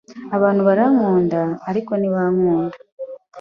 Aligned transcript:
Abantu 0.35 0.61
barankunda, 0.67 1.41
ariko 1.69 1.91
ntibankunda. 1.95 2.75